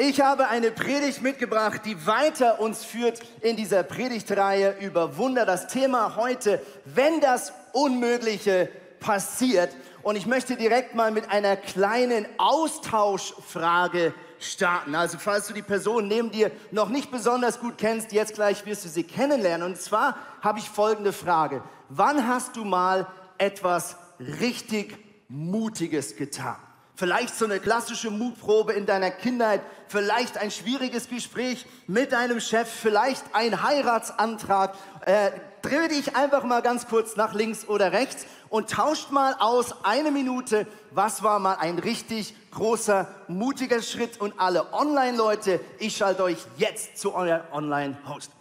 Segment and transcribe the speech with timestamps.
[0.00, 5.44] Ich habe eine Predigt mitgebracht, die weiter uns führt in dieser Predigtreihe über Wunder.
[5.44, 9.74] Das Thema heute, wenn das Unmögliche passiert.
[10.04, 14.94] Und ich möchte direkt mal mit einer kleinen Austauschfrage starten.
[14.94, 18.84] Also falls du die Person neben dir noch nicht besonders gut kennst, jetzt gleich wirst
[18.84, 19.66] du sie kennenlernen.
[19.66, 21.60] Und zwar habe ich folgende Frage.
[21.88, 24.96] Wann hast du mal etwas richtig
[25.26, 26.67] Mutiges getan?
[26.98, 32.68] Vielleicht so eine klassische Mutprobe in deiner Kindheit, vielleicht ein schwieriges Gespräch mit deinem Chef,
[32.68, 34.74] vielleicht ein Heiratsantrag.
[35.06, 35.30] Äh,
[35.62, 40.10] dreh dich einfach mal ganz kurz nach links oder rechts und tauscht mal aus eine
[40.10, 44.20] Minute, was war mal ein richtig großer, mutiger Schritt.
[44.20, 48.32] Und alle Online-Leute, ich schalte euch jetzt zu euer Online-Host.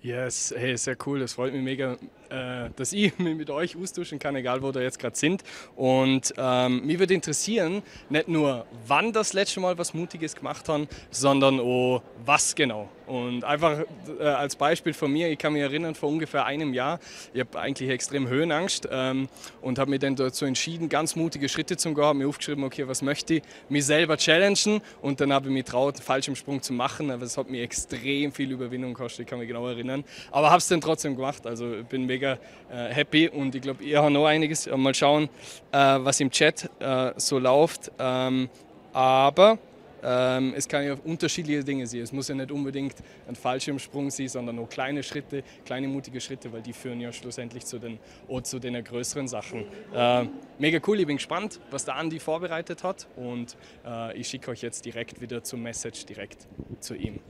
[0.00, 1.18] Yes, hey, sehr cool.
[1.18, 1.96] Das freut mich mega,
[2.30, 5.42] äh, dass ich mich mit euch austauschen kann, egal wo ihr jetzt gerade sind.
[5.76, 10.88] Und ähm, mich würde interessieren, nicht nur, wann das letzte Mal was Mutiges gemacht haben,
[11.10, 12.88] sondern auch was genau.
[13.08, 13.84] Und einfach
[14.20, 17.00] äh, als Beispiel von mir, ich kann mich erinnern, vor ungefähr einem Jahr,
[17.32, 19.28] ich habe eigentlich extrem Höhenangst ähm,
[19.62, 22.86] und habe mich dann dazu entschieden, ganz mutige Schritte zu gehen, habe mir aufgeschrieben, okay,
[22.86, 24.82] was möchte ich, mich selber challengen.
[25.00, 27.62] Und dann habe ich mich traut, einen falschen Sprung zu machen, aber das hat mir
[27.62, 31.46] extrem viel Überwindung gekostet, ich kann mich genau erinnern, aber habe es dann trotzdem gemacht,
[31.46, 32.38] also bin mega
[32.70, 33.28] äh, happy.
[33.28, 35.30] Und ich glaube, ihr habt noch einiges, mal schauen,
[35.72, 38.50] äh, was im Chat äh, so läuft, ähm,
[38.92, 39.58] aber
[40.02, 42.00] ähm, es kann ja unterschiedliche Dinge sein.
[42.00, 42.96] Es muss ja nicht unbedingt
[43.26, 47.64] ein Fallschirmsprung sein, sondern nur kleine Schritte, kleine mutige Schritte, weil die führen ja schlussendlich
[47.64, 49.64] zu den, oh, zu den größeren Sachen.
[49.94, 50.26] Äh,
[50.58, 54.62] mega cool, ich bin gespannt, was der Andi vorbereitet hat und äh, ich schicke euch
[54.62, 56.46] jetzt direkt wieder zum Message, direkt
[56.80, 57.20] zu ihm.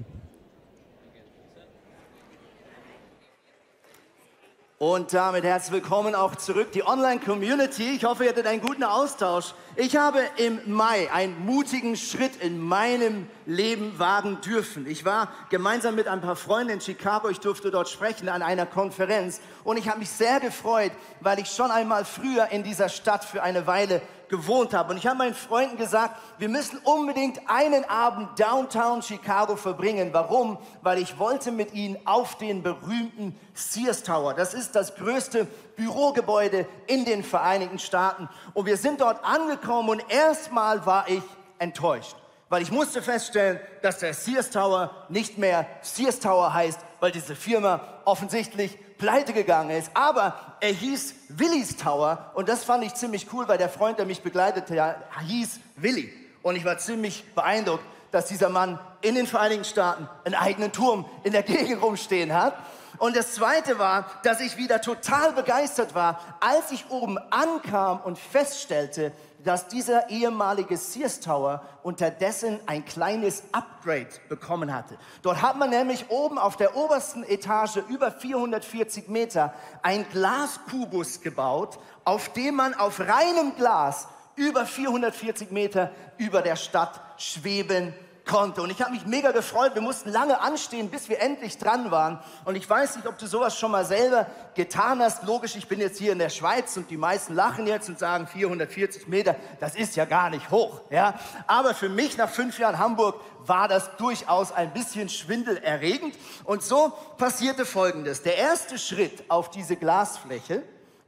[4.78, 7.96] Und damit herzlich willkommen auch zurück, die Online-Community.
[7.96, 9.52] Ich hoffe, ihr hattet einen guten Austausch.
[9.80, 14.88] Ich habe im Mai einen mutigen Schritt in meinem Leben wagen dürfen.
[14.88, 17.28] Ich war gemeinsam mit ein paar Freunden in Chicago.
[17.28, 19.40] Ich durfte dort sprechen an einer Konferenz.
[19.62, 20.90] Und ich habe mich sehr gefreut,
[21.20, 24.90] weil ich schon einmal früher in dieser Stadt für eine Weile gewohnt habe.
[24.90, 30.10] Und ich habe meinen Freunden gesagt, wir müssen unbedingt einen Abend downtown Chicago verbringen.
[30.10, 30.58] Warum?
[30.82, 34.34] Weil ich wollte mit ihnen auf den berühmten Sears Tower.
[34.34, 35.46] Das ist das größte
[35.78, 38.28] Bürogebäude in den Vereinigten Staaten.
[38.52, 41.22] Und wir sind dort angekommen und erstmal war ich
[41.58, 42.16] enttäuscht.
[42.48, 47.36] Weil ich musste feststellen, dass der Sears Tower nicht mehr Sears Tower heißt, weil diese
[47.36, 49.90] Firma offensichtlich pleite gegangen ist.
[49.94, 54.06] Aber er hieß Willis Tower und das fand ich ziemlich cool, weil der Freund, der
[54.06, 54.96] mich begleitete,
[55.26, 56.12] hieß Willi.
[56.42, 61.04] Und ich war ziemlich beeindruckt, dass dieser Mann in den Vereinigten Staaten einen eigenen Turm
[61.22, 62.54] in der Gegend rumstehen hat.
[62.98, 68.18] Und das Zweite war, dass ich wieder total begeistert war, als ich oben ankam und
[68.18, 69.12] feststellte,
[69.44, 74.98] dass dieser ehemalige Sears Tower unterdessen ein kleines Upgrade bekommen hatte.
[75.22, 81.78] Dort hat man nämlich oben auf der obersten Etage über 440 Meter ein Glaskubus gebaut,
[82.04, 88.07] auf dem man auf reinem Glas über 440 Meter über der Stadt schweben konnte.
[88.32, 89.74] Und ich habe mich mega gefreut.
[89.74, 92.20] Wir mussten lange anstehen, bis wir endlich dran waren.
[92.44, 95.22] Und ich weiß nicht, ob du sowas schon mal selber getan hast.
[95.24, 98.26] Logisch, ich bin jetzt hier in der Schweiz und die meisten lachen jetzt und sagen
[98.26, 100.82] 440 Meter, das ist ja gar nicht hoch.
[100.90, 101.18] Ja?
[101.46, 106.14] Aber für mich nach fünf Jahren Hamburg war das durchaus ein bisschen schwindelerregend.
[106.44, 108.22] Und so passierte Folgendes.
[108.22, 110.62] Der erste Schritt auf diese Glasfläche,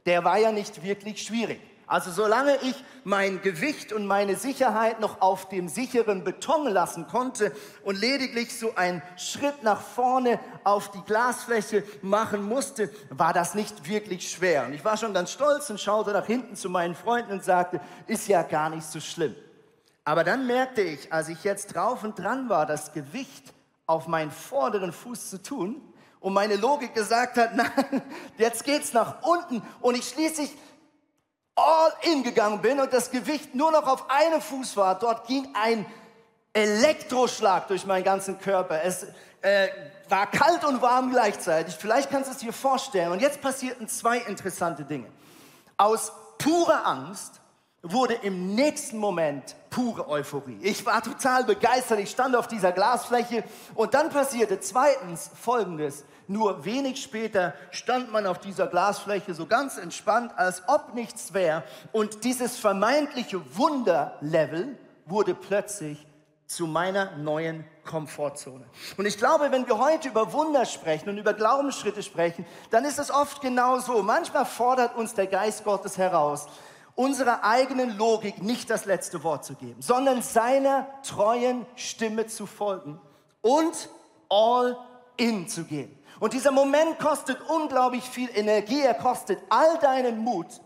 [0.05, 1.61] der war ja nicht wirklich schwierig.
[1.91, 7.51] Also solange ich mein Gewicht und meine Sicherheit noch auf dem sicheren Beton lassen konnte
[7.83, 13.89] und lediglich so einen Schritt nach vorne auf die Glasfläche machen musste, war das nicht
[13.89, 14.67] wirklich schwer.
[14.67, 17.81] Und ich war schon ganz stolz und schaute nach hinten zu meinen Freunden und sagte,
[18.07, 19.35] ist ja gar nicht so schlimm.
[20.05, 23.53] Aber dann merkte ich, als ich jetzt drauf und dran war, das Gewicht
[23.85, 25.81] auf meinen vorderen Fuß zu tun,
[26.21, 28.01] und meine Logik gesagt hat, nein,
[28.37, 30.55] jetzt geht's nach unten und ich schließlich
[31.55, 35.47] all in gegangen bin und das Gewicht nur noch auf einem Fuß war, dort ging
[35.53, 35.85] ein
[36.53, 38.83] Elektroschlag durch meinen ganzen Körper.
[38.83, 39.05] Es
[39.41, 39.67] äh,
[40.09, 41.75] war kalt und warm gleichzeitig.
[41.75, 43.11] Vielleicht kannst du es dir vorstellen.
[43.11, 45.07] Und jetzt passierten zwei interessante Dinge.
[45.77, 47.39] Aus purer Angst
[47.81, 50.59] wurde im nächsten Moment pure Euphorie.
[50.61, 51.99] Ich war total begeistert.
[51.99, 53.43] Ich stand auf dieser Glasfläche
[53.73, 56.03] und dann passierte zweitens Folgendes.
[56.27, 61.63] Nur wenig später stand man auf dieser Glasfläche so ganz entspannt, als ob nichts wäre.
[61.91, 66.05] Und dieses vermeintliche Wunderlevel wurde plötzlich
[66.45, 68.65] zu meiner neuen Komfortzone.
[68.97, 72.99] Und ich glaube, wenn wir heute über Wunder sprechen und über Glaubensschritte sprechen, dann ist
[72.99, 74.03] es oft genau so.
[74.03, 76.47] Manchmal fordert uns der Geist Gottes heraus
[76.95, 82.99] unserer eigenen Logik nicht das letzte Wort zu geben, sondern seiner treuen Stimme zu folgen
[83.41, 83.89] und
[84.29, 84.77] all
[85.17, 85.97] in zu gehen.
[86.19, 90.61] Und dieser Moment kostet unglaublich viel Energie, er kostet all deinen Mut,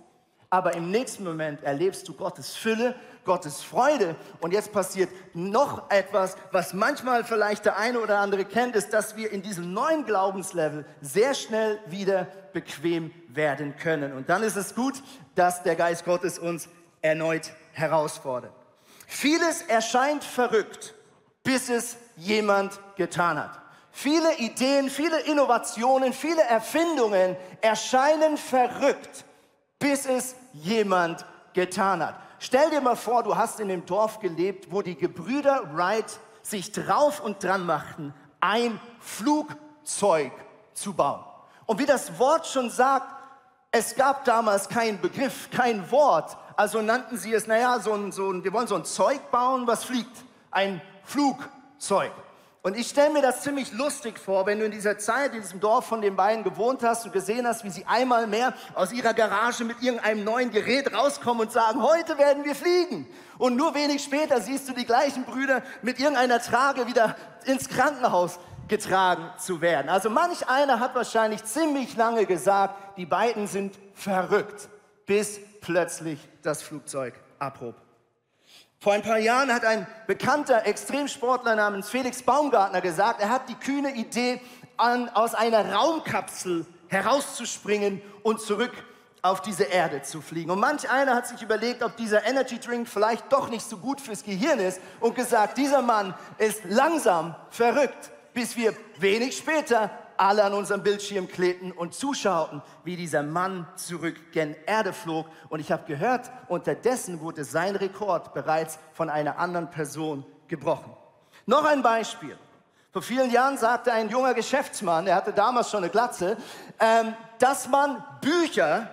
[0.49, 2.95] aber im nächsten Moment erlebst du Gottes Fülle,
[3.25, 4.15] Gottes Freude.
[4.39, 9.15] Und jetzt passiert noch etwas, was manchmal vielleicht der eine oder andere kennt, ist, dass
[9.17, 14.13] wir in diesem neuen Glaubenslevel sehr schnell wieder bequem werden können.
[14.13, 15.01] Und dann ist es gut,
[15.35, 16.69] dass der Geist Gottes uns
[17.01, 18.53] erneut herausfordert.
[19.07, 20.93] Vieles erscheint verrückt,
[21.43, 23.64] bis es jemand getan hat.
[23.97, 29.23] Viele Ideen, viele Innovationen, viele Erfindungen erscheinen verrückt,
[29.79, 32.15] bis es jemand getan hat.
[32.39, 36.73] Stell dir mal vor, du hast in dem Dorf gelebt, wo die Gebrüder Wright sich
[36.73, 40.33] drauf und dran machten, ein Flugzeug
[40.73, 41.23] zu bauen.
[41.65, 43.07] Und wie das Wort schon sagt,
[43.71, 46.35] es gab damals keinen Begriff, kein Wort.
[46.57, 49.65] Also nannten sie es, naja, so ein, so ein, wir wollen so ein Zeug bauen,
[49.67, 50.25] was fliegt.
[50.51, 52.11] Ein Flugzeug.
[52.65, 55.59] Und ich stelle mir das ziemlich lustig vor, wenn du in dieser Zeit in diesem
[55.59, 59.13] Dorf von den beiden gewohnt hast und gesehen hast, wie sie einmal mehr aus ihrer
[59.13, 63.05] Garage mit irgendeinem neuen Gerät rauskommen und sagen, heute werden wir fliegen.
[63.37, 67.15] Und nur wenig später siehst du die gleichen Brüder mit irgendeiner Trage wieder
[67.45, 69.87] ins Krankenhaus getragen zu werden.
[69.87, 74.69] Also manch einer hat wahrscheinlich ziemlich lange gesagt, die beiden sind verrückt,
[75.05, 77.84] bis plötzlich das Flugzeug abhob.
[78.85, 83.55] Vor ein paar Jahren hat ein bekannter Extremsportler namens Felix Baumgartner gesagt, er hat die
[83.55, 84.39] kühne Idee,
[84.77, 88.71] an, aus einer Raumkapsel herauszuspringen und zurück
[89.23, 90.51] auf diese Erde zu fliegen.
[90.51, 93.99] Und manch einer hat sich überlegt, ob dieser Energy Drink vielleicht doch nicht so gut
[93.99, 100.43] fürs Gehirn ist und gesagt, dieser Mann ist langsam verrückt, bis wir wenig später alle
[100.43, 105.27] an unserem Bildschirm klebten und zuschauten, wie dieser Mann zurück gen Erde flog.
[105.49, 110.93] Und ich habe gehört, unterdessen wurde sein Rekord bereits von einer anderen Person gebrochen.
[111.45, 112.37] Noch ein Beispiel.
[112.91, 116.37] Vor vielen Jahren sagte ein junger Geschäftsmann, er hatte damals schon eine Glatze,
[116.79, 118.87] ähm, dass man Bücher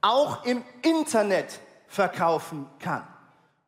[0.00, 3.06] auch im Internet verkaufen kann.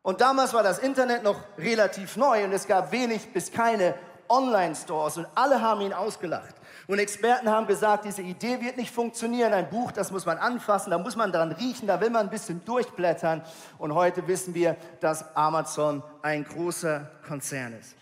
[0.01, 3.95] Und damals war das Internet noch relativ neu und es gab wenig bis keine
[4.29, 6.55] Online-Stores und alle haben ihn ausgelacht.
[6.87, 9.53] Und Experten haben gesagt, diese Idee wird nicht funktionieren.
[9.53, 12.29] Ein Buch, das muss man anfassen, da muss man dran riechen, da will man ein
[12.29, 13.41] bisschen durchblättern.
[13.79, 17.95] Und heute wissen wir, dass Amazon ein großer Konzern ist.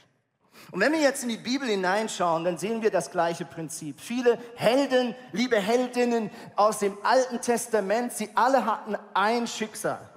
[0.71, 3.99] Und wenn wir jetzt in die Bibel hineinschauen, dann sehen wir das gleiche Prinzip.
[3.99, 10.09] Viele Helden, liebe Heldinnen aus dem Alten Testament, sie alle hatten ein Schicksal.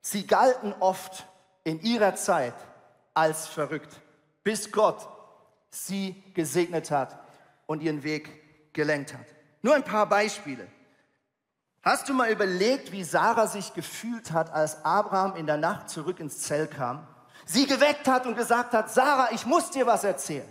[0.00, 1.26] Sie galten oft
[1.64, 2.54] in ihrer Zeit
[3.12, 4.00] als verrückt,
[4.42, 5.08] bis Gott
[5.70, 7.23] sie gesegnet hat
[7.66, 9.26] und ihren Weg gelenkt hat.
[9.62, 10.66] Nur ein paar Beispiele.
[11.82, 16.18] Hast du mal überlegt, wie Sarah sich gefühlt hat, als Abraham in der Nacht zurück
[16.18, 17.06] ins Zelt kam?
[17.44, 20.48] Sie geweckt hat und gesagt hat, Sarah, ich muss dir was erzählen.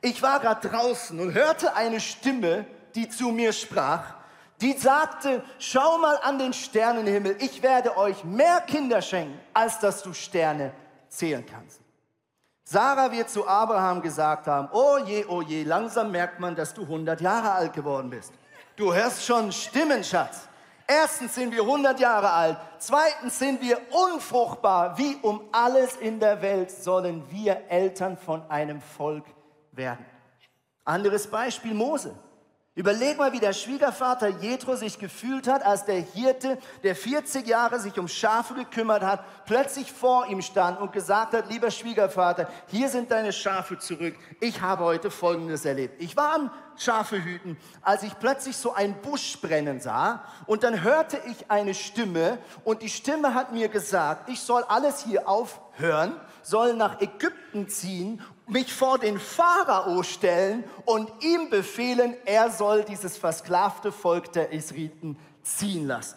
[0.00, 4.14] Ich war gerade draußen und hörte eine Stimme, die zu mir sprach,
[4.60, 10.02] die sagte, schau mal an den Sternenhimmel, ich werde euch mehr Kinder schenken, als dass
[10.02, 10.72] du Sterne
[11.08, 11.80] zählen kannst.
[12.72, 16.82] Sarah wird zu Abraham gesagt haben, oh je, oh je, langsam merkt man, dass du
[16.82, 18.32] 100 Jahre alt geworden bist.
[18.76, 20.46] Du hörst schon Stimmen, Schatz.
[20.86, 22.58] Erstens sind wir 100 Jahre alt.
[22.78, 24.96] Zweitens sind wir unfruchtbar.
[24.96, 29.24] Wie um alles in der Welt sollen wir Eltern von einem Volk
[29.72, 30.06] werden.
[30.84, 32.14] Anderes Beispiel Mose.
[32.76, 37.80] Überleg mal, wie der Schwiegervater Jethro sich gefühlt hat, als der Hirte, der 40 Jahre
[37.80, 42.88] sich um Schafe gekümmert hat, plötzlich vor ihm stand und gesagt hat, lieber Schwiegervater, hier
[42.88, 44.14] sind deine Schafe zurück.
[44.38, 46.00] Ich habe heute Folgendes erlebt.
[46.00, 50.82] Ich war am Schafe hüten, als ich plötzlich so ein Busch brennen sah und dann
[50.82, 56.14] hörte ich eine Stimme und die Stimme hat mir gesagt, ich soll alles hier aufhören,
[56.42, 63.16] soll nach Ägypten ziehen mich vor den Pharao stellen und ihm befehlen, er soll dieses
[63.16, 66.16] versklavte Volk der Israeliten ziehen lassen.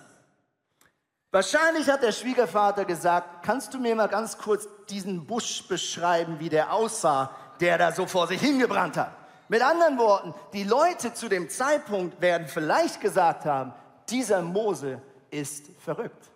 [1.32, 6.50] Wahrscheinlich hat der Schwiegervater gesagt, kannst du mir mal ganz kurz diesen Busch beschreiben, wie
[6.50, 9.12] der aussah, der da so vor sich hingebrannt hat.
[9.48, 13.74] Mit anderen Worten, die Leute zu dem Zeitpunkt werden vielleicht gesagt haben,
[14.10, 16.30] dieser Mose ist verrückt.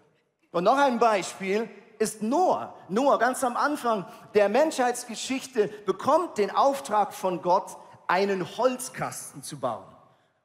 [0.51, 2.73] Und noch ein Beispiel, ist Noah.
[2.89, 7.77] Noah ganz am Anfang der Menschheitsgeschichte bekommt den Auftrag von Gott,
[8.07, 9.85] einen Holzkasten zu bauen.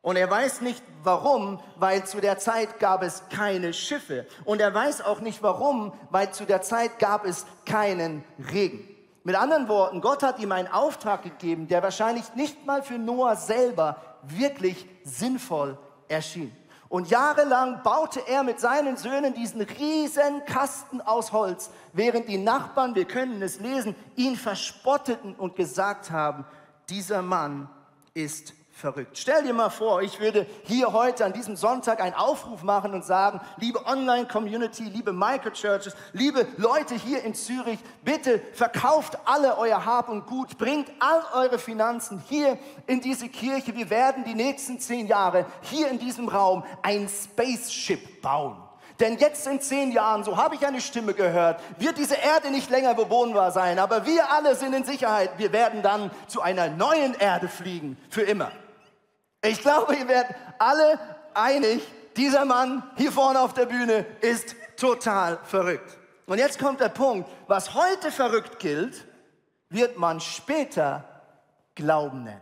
[0.02, 4.26] Und er weiß nicht warum, weil zu der Zeit gab es keine Schiffe.
[4.44, 8.88] Und er weiß auch nicht warum, weil zu der Zeit gab es keinen Regen.
[9.22, 13.36] Mit anderen Worten, Gott hat ihm einen Auftrag gegeben, der wahrscheinlich nicht mal für Noah
[13.36, 15.78] selber wirklich sinnvoll
[16.08, 16.54] erschien.
[16.92, 22.94] Und jahrelang baute er mit seinen Söhnen diesen riesen Kasten aus Holz, während die Nachbarn,
[22.94, 26.44] wir können es lesen, ihn verspotteten und gesagt haben,
[26.90, 27.70] dieser Mann
[28.12, 28.52] ist
[28.82, 29.16] verrückt.
[29.16, 33.04] Stell dir mal vor, ich würde hier heute an diesem Sonntag einen Aufruf machen und
[33.04, 40.08] sagen, liebe Online-Community, liebe Microchurches, liebe Leute hier in Zürich, bitte verkauft alle euer Hab
[40.08, 42.58] und Gut, bringt all eure Finanzen hier
[42.88, 43.74] in diese Kirche.
[43.74, 48.56] Wir werden die nächsten zehn Jahre hier in diesem Raum ein Spaceship bauen.
[48.98, 52.68] Denn jetzt in zehn Jahren, so habe ich eine Stimme gehört, wird diese Erde nicht
[52.68, 55.30] länger bewohnbar sein, aber wir alle sind in Sicherheit.
[55.38, 58.50] Wir werden dann zu einer neuen Erde fliegen, für immer.
[59.44, 60.98] Ich glaube, ihr werdet alle
[61.34, 61.82] einig,
[62.16, 65.98] dieser Mann hier vorne auf der Bühne ist total verrückt.
[66.26, 69.04] Und jetzt kommt der Punkt, was heute verrückt gilt,
[69.68, 71.04] wird man später
[71.74, 72.40] Glauben nennen.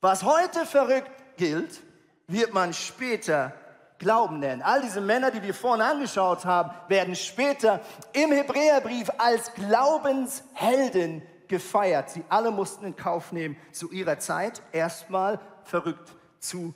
[0.00, 1.80] Was heute verrückt gilt,
[2.26, 3.52] wird man später
[3.98, 4.62] Glauben nennen.
[4.62, 7.80] All diese Männer, die wir vorne angeschaut haben, werden später
[8.12, 12.10] im Hebräerbrief als Glaubenshelden gefeiert.
[12.10, 16.74] Sie alle mussten in Kauf nehmen, zu ihrer Zeit erstmal verrückt zu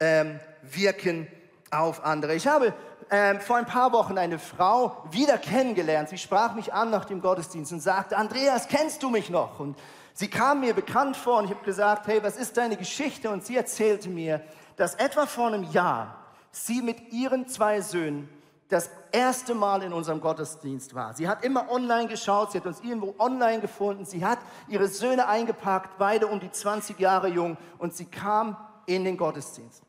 [0.00, 1.28] ähm, wirken
[1.70, 2.34] auf andere.
[2.34, 2.72] Ich habe
[3.10, 6.08] ähm, vor ein paar Wochen eine Frau wieder kennengelernt.
[6.08, 9.60] Sie sprach mich an nach dem Gottesdienst und sagte, Andreas, kennst du mich noch?
[9.60, 9.78] Und
[10.14, 13.30] sie kam mir bekannt vor und ich habe gesagt, hey, was ist deine Geschichte?
[13.30, 14.40] Und sie erzählte mir,
[14.76, 16.16] dass etwa vor einem Jahr
[16.50, 18.28] sie mit ihren zwei Söhnen
[18.68, 21.14] das erste Mal in unserem Gottesdienst war.
[21.14, 25.28] Sie hat immer online geschaut, sie hat uns irgendwo online gefunden, sie hat ihre Söhne
[25.28, 28.56] eingepackt, beide um die 20 Jahre jung, und sie kam
[28.86, 29.82] in den Gottesdienst.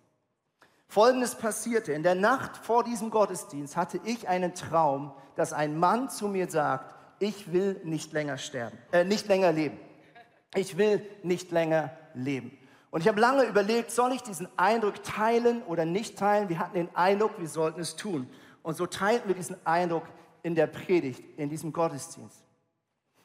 [0.88, 1.94] Folgendes passierte.
[1.94, 6.50] In der Nacht vor diesem Gottesdienst hatte ich einen Traum, dass ein Mann zu mir
[6.50, 9.79] sagt, ich will nicht länger sterben, äh, nicht länger leben.
[10.53, 12.58] Ich will nicht länger leben.
[12.91, 16.48] Und ich habe lange überlegt, soll ich diesen Eindruck teilen oder nicht teilen?
[16.48, 18.29] Wir hatten den Eindruck, wir sollten es tun.
[18.65, 20.05] Und so teilten wir diesen Eindruck
[20.41, 22.43] in der Predigt, in diesem Gottesdienst.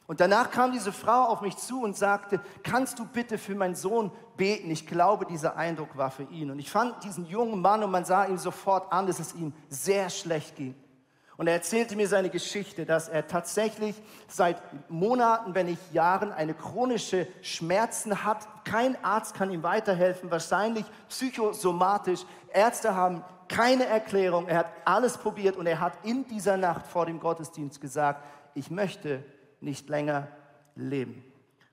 [0.07, 3.75] Und danach kam diese Frau auf mich zu und sagte, kannst du bitte für meinen
[3.75, 4.71] Sohn beten?
[4.71, 6.51] Ich glaube, dieser Eindruck war für ihn.
[6.51, 9.55] Und ich fand diesen jungen Mann und man sah ihm sofort an, dass es ihm
[9.71, 10.75] sehr schlecht ging.
[11.41, 13.97] Und er erzählte mir seine Geschichte, dass er tatsächlich
[14.29, 18.47] seit Monaten, wenn nicht Jahren, eine chronische Schmerzen hat.
[18.67, 22.27] Kein Arzt kann ihm weiterhelfen, wahrscheinlich psychosomatisch.
[22.53, 24.49] Ärzte haben keine Erklärung.
[24.49, 28.71] Er hat alles probiert und er hat in dieser Nacht vor dem Gottesdienst gesagt, ich
[28.71, 29.25] möchte
[29.63, 30.29] nicht länger
[30.75, 31.25] leben.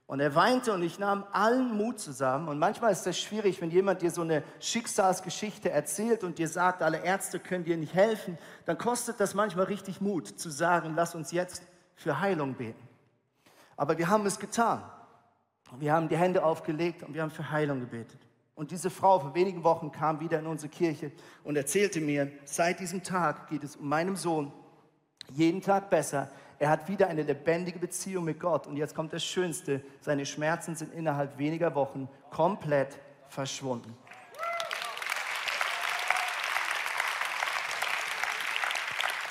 [0.08, 2.48] Und er weinte und ich nahm allen Mut zusammen.
[2.48, 6.82] Und manchmal ist das schwierig, wenn jemand dir so eine Schicksalsgeschichte erzählt und dir sagt,
[6.82, 11.14] alle Ärzte können dir nicht helfen, dann kostet das manchmal richtig Mut zu sagen, lass
[11.14, 11.62] uns jetzt
[11.94, 12.88] für Heilung beten.
[13.76, 14.82] Aber wir haben es getan.
[15.78, 18.18] Wir haben die Hände aufgelegt und wir haben für Heilung gebetet.
[18.54, 21.12] Und diese Frau vor wenigen Wochen kam wieder in unsere Kirche
[21.44, 24.52] und erzählte mir, seit diesem Tag geht es um meinen Sohn
[25.34, 26.30] jeden Tag besser.
[26.60, 28.66] Er hat wieder eine lebendige Beziehung mit Gott.
[28.66, 29.80] Und jetzt kommt das Schönste.
[30.00, 32.98] Seine Schmerzen sind innerhalb weniger Wochen komplett
[33.28, 33.96] verschwunden.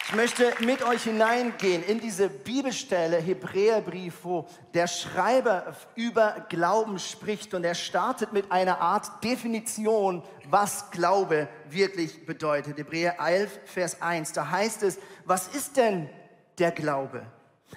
[0.10, 7.53] Ich möchte mit euch hineingehen in diese Bibelstelle, Hebräerbrief, wo der Schreiber über Glauben spricht
[7.53, 12.77] und er startet mit einer Art Definition, was Glaube wirklich bedeutet.
[12.77, 16.10] Hebräer 11, Vers 1, da heißt es, was ist denn
[16.58, 17.26] der Glaube.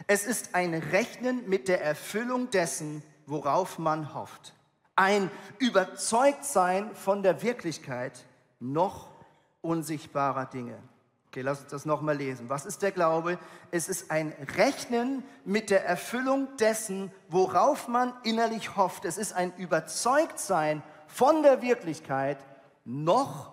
[0.07, 4.55] Es ist ein Rechnen mit der Erfüllung dessen, worauf man hofft.
[4.97, 8.25] Ein Überzeugtsein von der Wirklichkeit
[8.61, 9.09] noch
[9.63, 10.79] unsichtbarer Dinge.
[11.29, 12.49] Okay, lass uns das nochmal lesen.
[12.49, 13.39] Was ist der Glaube?
[13.71, 19.05] Es ist ein Rechnen mit der Erfüllung dessen, worauf man innerlich hofft.
[19.05, 22.39] Es ist ein Überzeugtsein von der Wirklichkeit
[22.85, 23.53] noch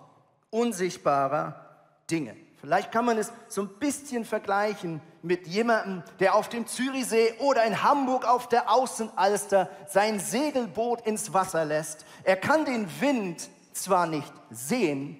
[0.50, 1.68] unsichtbarer
[2.10, 2.36] Dinge.
[2.68, 7.64] Vielleicht kann man es so ein bisschen vergleichen mit jemandem, der auf dem Zürichsee oder
[7.64, 12.06] in Hamburg auf der Außenalster sein Segelboot ins Wasser lässt.
[12.26, 15.16] Er kann den Wind zwar nicht sehen,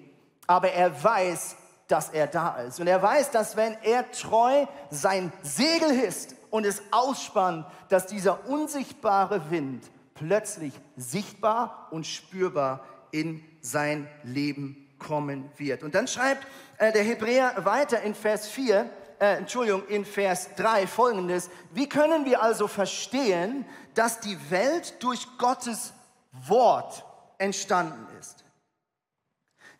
[0.46, 2.80] aber er weiß, dass er da ist.
[2.80, 8.46] Und er weiß, dass wenn er treu sein Segel hisst und es ausspannt, dass dieser
[8.46, 15.82] unsichtbare Wind plötzlich sichtbar und spürbar in sein Leben kommen wird.
[15.82, 16.46] Und dann schreibt
[16.78, 18.90] äh, der Hebräer weiter in Vers 4,
[19.20, 21.50] äh, Entschuldigung, in Vers 3 folgendes.
[21.72, 23.64] Wie können wir also verstehen,
[23.94, 25.92] dass die Welt durch Gottes
[26.32, 27.04] Wort
[27.38, 28.44] entstanden ist?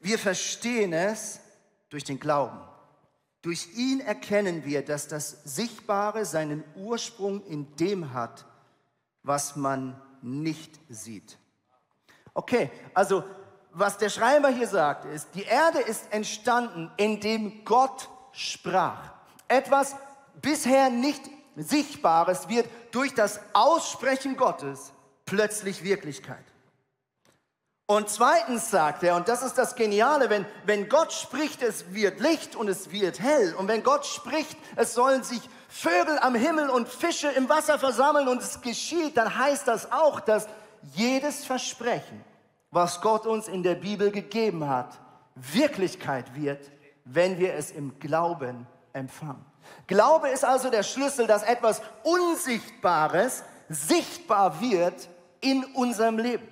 [0.01, 1.41] Wir verstehen es
[1.89, 2.59] durch den Glauben.
[3.43, 8.45] Durch ihn erkennen wir, dass das Sichtbare seinen Ursprung in dem hat,
[9.23, 11.39] was man nicht sieht.
[12.35, 13.25] Okay, also
[13.73, 19.13] was der Schreiber hier sagt, ist, die Erde ist entstanden, indem Gott sprach.
[19.47, 19.95] Etwas
[20.41, 21.23] bisher nicht
[21.57, 24.93] Sichtbares wird durch das Aussprechen Gottes
[25.27, 26.45] plötzlich Wirklichkeit.
[27.91, 32.21] Und zweitens sagt er, und das ist das Geniale, wenn, wenn Gott spricht, es wird
[32.21, 33.55] Licht und es wird hell.
[33.55, 38.29] Und wenn Gott spricht, es sollen sich Vögel am Himmel und Fische im Wasser versammeln
[38.29, 40.49] und es geschieht, dann heißt das auch, dass
[40.95, 42.23] jedes Versprechen,
[42.71, 44.99] was Gott uns in der Bibel gegeben hat,
[45.35, 46.71] Wirklichkeit wird,
[47.05, 49.45] wenn wir es im Glauben empfangen.
[49.87, 55.09] Glaube ist also der Schlüssel, dass etwas Unsichtbares sichtbar wird
[55.41, 56.47] in unserem Leben.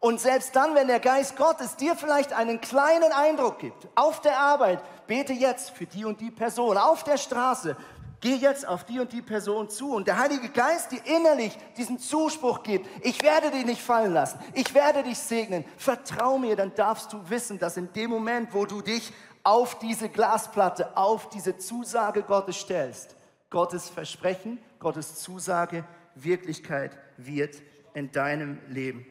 [0.00, 4.38] Und selbst dann, wenn der Geist Gottes dir vielleicht einen kleinen Eindruck gibt, auf der
[4.38, 7.76] Arbeit, bete jetzt für die und die Person, auf der Straße,
[8.20, 9.94] geh jetzt auf die und die Person zu.
[9.94, 14.38] Und der Heilige Geist dir innerlich diesen Zuspruch gibt, ich werde dich nicht fallen lassen,
[14.54, 18.66] ich werde dich segnen, vertrau mir, dann darfst du wissen, dass in dem Moment, wo
[18.66, 19.12] du dich
[19.44, 23.16] auf diese Glasplatte, auf diese Zusage Gottes stellst,
[23.50, 25.84] Gottes Versprechen, Gottes Zusage
[26.14, 27.56] Wirklichkeit wird
[27.94, 29.06] in deinem Leben.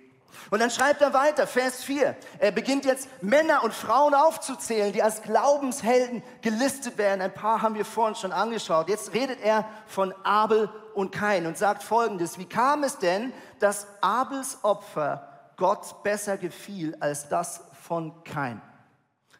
[0.50, 2.16] Und dann schreibt er weiter, Vers 4.
[2.40, 7.22] Er beginnt jetzt Männer und Frauen aufzuzählen, die als Glaubenshelden gelistet werden.
[7.22, 8.88] Ein paar haben wir vorhin schon angeschaut.
[8.88, 12.38] Jetzt redet er von Abel und Kain und sagt folgendes.
[12.38, 18.62] Wie kam es denn, dass Abels Opfer Gott besser gefiel als das von Kain?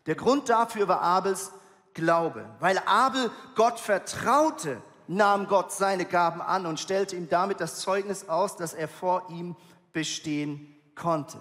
[0.06, 1.52] Der Grund dafür war Abels
[1.94, 2.46] Glaube.
[2.60, 8.28] Weil Abel Gott vertraute, nahm Gott seine Gaben an und stellte ihm damit das Zeugnis
[8.28, 9.56] aus, dass er vor ihm
[9.94, 11.38] bestehen konnte.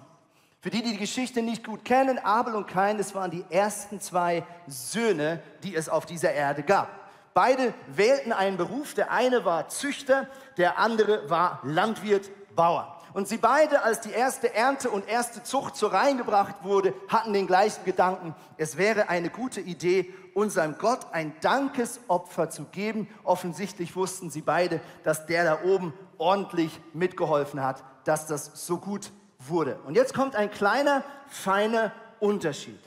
[0.60, 4.00] Für die, die die Geschichte nicht gut kennen, Abel und Kain, das waren die ersten
[4.00, 6.88] zwei Söhne, die es auf dieser Erde gab.
[7.34, 8.94] Beide wählten einen Beruf.
[8.94, 12.96] Der eine war Züchter, der andere war Landwirt, Bauer.
[13.12, 17.32] Und sie beide, als die erste Ernte und erste Zucht zur Reihe gebracht wurde, hatten
[17.32, 18.34] den gleichen Gedanken.
[18.56, 23.08] Es wäre eine gute Idee, unserem Gott ein Dankesopfer zu geben.
[23.22, 29.10] Offensichtlich wussten sie beide, dass der da oben ordentlich mitgeholfen hat, dass das so gut
[29.48, 29.78] wurde.
[29.86, 32.80] Und jetzt kommt ein kleiner, feiner Unterschied.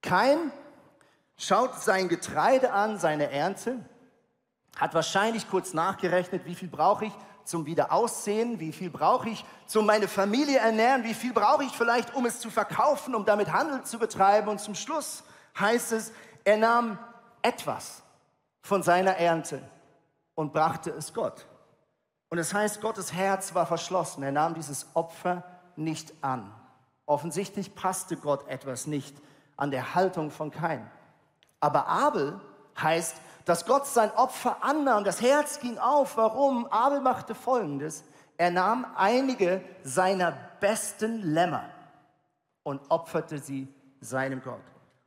[0.00, 0.52] Kein
[1.36, 3.78] schaut sein Getreide an, seine Ernte,
[4.76, 7.12] hat wahrscheinlich kurz nachgerechnet, wie viel brauche ich
[7.44, 12.14] zum Wiederaussehen, wie viel brauche ich zum meine Familie ernähren, wie viel brauche ich vielleicht,
[12.14, 14.48] um es zu verkaufen, um damit Handel zu betreiben.
[14.48, 15.24] Und zum Schluss
[15.58, 16.12] heißt es,
[16.44, 16.98] er nahm
[17.42, 18.02] etwas
[18.62, 19.62] von seiner Ernte
[20.34, 21.46] und brachte es Gott.
[22.28, 24.22] Und es heißt, Gottes Herz war verschlossen.
[24.22, 25.42] Er nahm dieses Opfer
[25.76, 26.52] nicht an.
[27.06, 29.16] Offensichtlich passte Gott etwas nicht
[29.56, 30.88] an der Haltung von Kain.
[31.60, 32.40] Aber Abel
[32.80, 35.04] heißt, dass Gott sein Opfer annahm.
[35.04, 36.16] Das Herz ging auf.
[36.16, 36.66] Warum?
[36.66, 38.04] Abel machte Folgendes.
[38.36, 41.64] Er nahm einige seiner besten Lämmer
[42.62, 43.68] und opferte sie
[44.00, 44.60] seinem Gott.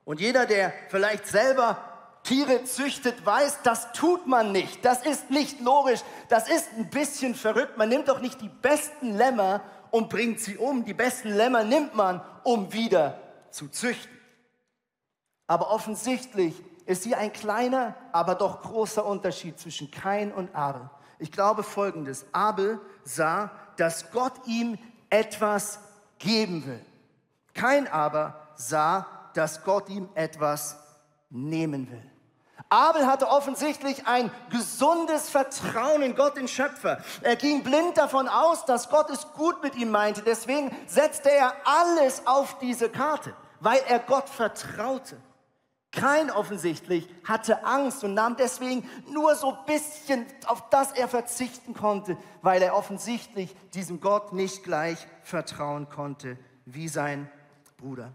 [0.03, 1.77] Und jeder, der vielleicht selber
[2.23, 4.83] Tiere züchtet, weiß, das tut man nicht.
[4.83, 6.01] Das ist nicht logisch.
[6.29, 7.77] Das ist ein bisschen verrückt.
[7.77, 9.61] Man nimmt doch nicht die besten Lämmer
[9.95, 10.83] und bringt sie um.
[10.83, 13.17] Die besten Lämmer nimmt man, um wieder
[13.49, 14.11] zu züchten.
[15.47, 20.89] Aber offensichtlich ist hier ein kleiner, aber doch großer Unterschied zwischen Kain und Abel.
[21.17, 22.25] Ich glaube folgendes.
[22.33, 24.77] Abel sah, dass Gott ihm
[25.09, 25.79] etwas
[26.19, 26.85] geben will.
[27.53, 30.77] Kain aber sah, dass Gott ihm etwas
[31.29, 32.11] nehmen will.
[32.75, 36.99] Abel hatte offensichtlich ein gesundes Vertrauen in Gott, den Schöpfer.
[37.21, 40.21] Er ging blind davon aus, dass Gott es gut mit ihm meinte.
[40.21, 45.15] Deswegen setzte er alles auf diese Karte, weil er Gott vertraute.
[45.93, 51.73] Kein offensichtlich hatte Angst und nahm deswegen nur so ein bisschen, auf das er verzichten
[51.73, 57.31] konnte, weil er offensichtlich diesem Gott nicht gleich vertrauen konnte wie sein
[57.77, 58.11] Bruder.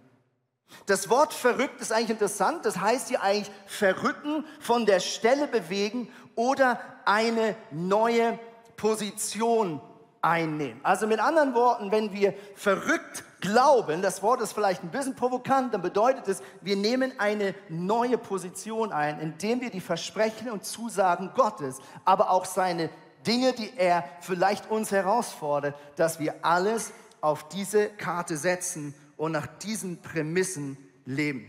[0.86, 2.64] Das Wort verrückt ist eigentlich interessant.
[2.64, 8.38] Das heißt hier eigentlich verrücken, von der Stelle bewegen oder eine neue
[8.76, 9.80] Position
[10.22, 10.80] einnehmen.
[10.82, 15.72] Also mit anderen Worten, wenn wir verrückt glauben, das Wort ist vielleicht ein bisschen provokant,
[15.72, 21.32] dann bedeutet es, wir nehmen eine neue Position ein, indem wir die Versprechen und Zusagen
[21.34, 22.90] Gottes, aber auch seine
[23.26, 29.46] Dinge, die er vielleicht uns herausfordert, dass wir alles auf diese Karte setzen und nach
[29.46, 31.44] diesen Prämissen leben.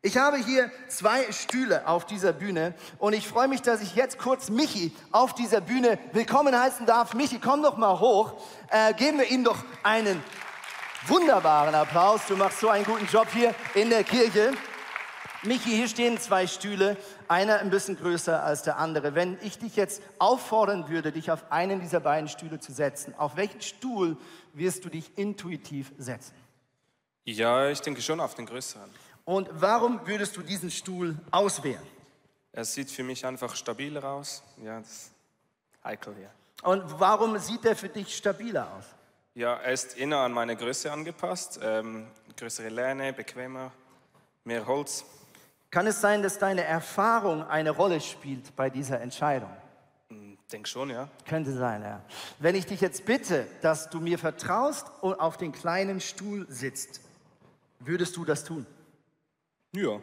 [0.00, 4.16] Ich habe hier zwei Stühle auf dieser Bühne und ich freue mich, dass ich jetzt
[4.16, 7.14] kurz Michi auf dieser Bühne willkommen heißen darf.
[7.14, 8.34] Michi, komm doch mal hoch.
[8.70, 10.22] Äh, geben wir ihm doch einen
[11.08, 12.20] wunderbaren Applaus.
[12.28, 14.52] Du machst so einen guten Job hier in der Kirche.
[15.42, 16.96] Michi, hier stehen zwei Stühle,
[17.26, 19.16] einer ein bisschen größer als der andere.
[19.16, 23.34] Wenn ich dich jetzt auffordern würde, dich auf einen dieser beiden Stühle zu setzen, auf
[23.34, 24.16] welchen Stuhl
[24.52, 26.34] wirst du dich intuitiv setzen?
[27.32, 28.90] Ja, ich denke schon auf den größeren.
[29.24, 31.86] Und warum würdest du diesen Stuhl auswählen?
[32.52, 34.42] Er sieht für mich einfach stabiler aus.
[34.62, 35.10] Ja, das ist
[35.84, 36.30] heikel hier.
[36.62, 38.84] Und warum sieht er für dich stabiler aus?
[39.34, 41.60] Ja, er ist eher an meine Größe angepasst.
[41.62, 43.70] Ähm, größere Lehne, bequemer,
[44.44, 45.04] mehr Holz.
[45.70, 49.50] Kann es sein, dass deine Erfahrung eine Rolle spielt bei dieser Entscheidung?
[50.08, 51.08] Ich denke schon, ja.
[51.28, 52.02] Könnte sein, ja.
[52.40, 57.02] Wenn ich dich jetzt bitte, dass du mir vertraust und auf den kleinen Stuhl sitzt,
[57.80, 58.66] würdest du das tun?
[59.72, 60.00] Ja.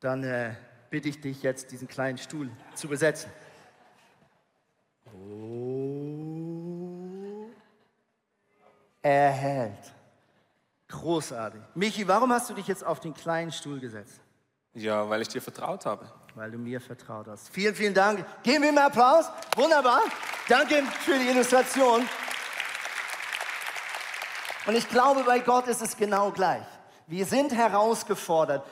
[0.00, 0.54] Dann äh,
[0.90, 3.30] bitte ich dich jetzt, diesen kleinen Stuhl zu besetzen.
[5.12, 5.84] Oh.
[9.02, 9.92] Er hält.
[10.88, 11.60] Großartig.
[11.74, 14.20] Michi, warum hast du dich jetzt auf den kleinen Stuhl gesetzt?
[14.74, 16.10] Ja, weil ich dir vertraut habe.
[16.34, 17.48] Weil du mir vertraut hast.
[17.50, 18.24] Vielen, vielen Dank.
[18.42, 19.26] Geben wir mal Applaus.
[19.56, 20.00] Wunderbar.
[20.48, 22.08] Danke für die Illustration.
[24.66, 26.64] Und ich glaube, bei Gott ist es genau gleich.
[27.06, 28.64] Wir sind herausgefordert.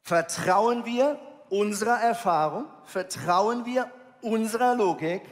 [0.00, 1.18] Vertrauen wir
[1.50, 2.64] unserer Erfahrung?
[2.84, 3.90] Vertrauen wir
[4.22, 5.22] unserer Logik?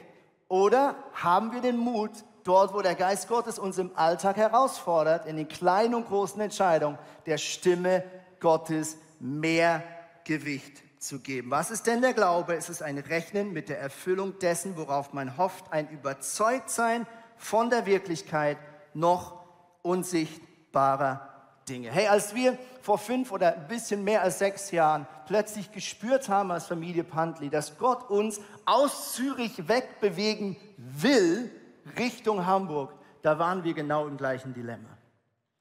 [0.48, 2.10] Oder haben wir den Mut,
[2.44, 6.98] dort, wo der Geist Gottes uns im Alltag herausfordert, in den kleinen und großen Entscheidungen,
[7.26, 8.04] der Stimme
[8.40, 9.82] Gottes mehr
[10.24, 11.50] Gewicht zu geben.
[11.50, 12.54] Was ist denn der Glaube?
[12.54, 17.86] Es ist ein Rechnen mit der Erfüllung dessen, worauf man hofft, ein Überzeugtsein von der
[17.86, 18.58] Wirklichkeit
[18.92, 19.39] noch
[19.82, 21.28] unsichtbarer
[21.68, 21.90] Dinge.
[21.90, 26.50] Hey, als wir vor fünf oder ein bisschen mehr als sechs Jahren plötzlich gespürt haben
[26.50, 31.50] als Familie Pantli, dass Gott uns aus Zürich wegbewegen will
[31.98, 34.88] Richtung Hamburg, da waren wir genau im gleichen Dilemma.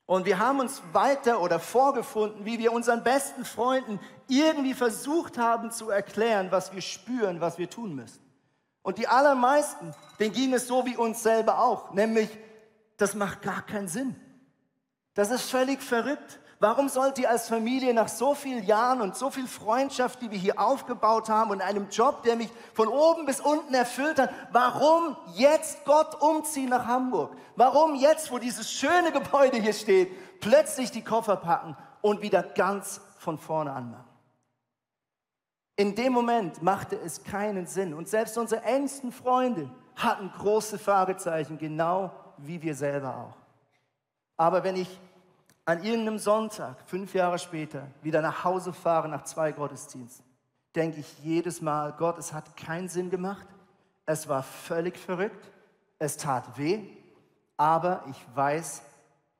[0.06, 5.70] Und wir haben uns weiter oder vorgefunden, wie wir unseren besten Freunden irgendwie versucht haben
[5.70, 8.20] zu erklären, was wir spüren, was wir tun müssen.
[8.82, 12.30] Und die allermeisten, denen ging es so wie uns selber auch, nämlich,
[13.00, 14.16] das macht gar keinen Sinn.
[15.16, 16.40] Das ist völlig verrückt.
[16.62, 20.38] Warum sollt ihr als Familie nach so vielen Jahren und so viel Freundschaft, die wir
[20.38, 25.16] hier aufgebaut haben und einem Job, der mich von oben bis unten erfüllt hat, warum
[25.36, 27.38] jetzt Gott umziehen nach Hamburg?
[27.56, 33.00] Warum jetzt, wo dieses schöne Gebäude hier steht, plötzlich die Koffer packen und wieder ganz
[33.20, 34.04] von vorne anmachen?
[35.78, 41.58] In dem Moment machte es keinen Sinn und selbst unsere engsten Freunde hatten große Fragezeichen,
[41.58, 42.12] genau
[42.46, 43.38] wie wir selber auch.
[44.38, 45.00] Aber wenn ich
[45.66, 50.26] an irgendeinem Sonntag, fünf Jahre später, wieder nach Hause fahre nach zwei Gottesdiensten,
[50.76, 53.46] denke ich jedes Mal, Gott, es hat keinen Sinn gemacht,
[54.06, 55.52] es war völlig verrückt,
[56.00, 56.82] es tat weh,
[57.58, 58.82] aber ich weiß,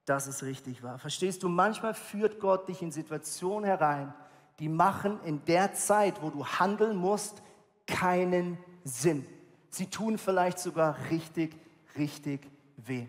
[0.06, 1.00] dass es richtig war.
[1.00, 4.14] Verstehst du, manchmal führt Gott dich in Situationen herein,
[4.60, 7.42] die machen in der Zeit, wo du handeln musst,
[7.88, 9.26] keinen Sinn.
[9.70, 11.56] Sie tun vielleicht sogar richtig,
[11.98, 12.48] richtig
[12.86, 13.08] weh.